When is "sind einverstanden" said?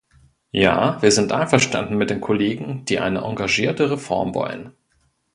1.11-1.95